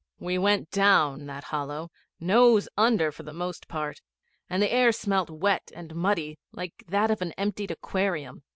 [0.17, 4.01] We went down that hollow, nose under for the most part,
[4.49, 8.41] and the air smelt wet and muddy, like that of an emptied aquarium.